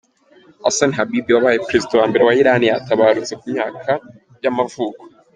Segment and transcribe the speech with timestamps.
[0.63, 3.91] Hassan Habibi wabaye perezida wa mbere wa Iran yaratabarutse, ku myaka
[4.43, 5.03] y’amavuko.